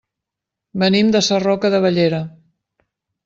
[0.83, 2.23] Venim de Sarroca de Bellera.